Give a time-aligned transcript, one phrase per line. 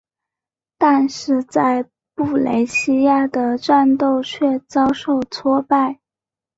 [0.79, 5.99] 但是在布雷西亚的战斗却遭受挫败。